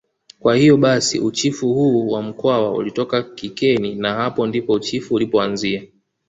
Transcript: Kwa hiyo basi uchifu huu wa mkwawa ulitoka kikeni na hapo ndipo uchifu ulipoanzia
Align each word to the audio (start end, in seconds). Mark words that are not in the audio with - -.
Kwa 0.39 0.55
hiyo 0.55 0.77
basi 0.77 1.19
uchifu 1.19 1.73
huu 1.73 2.07
wa 2.09 2.21
mkwawa 2.21 2.71
ulitoka 2.73 3.23
kikeni 3.23 3.95
na 3.95 4.13
hapo 4.13 4.47
ndipo 4.47 4.73
uchifu 4.73 5.13
ulipoanzia 5.15 5.83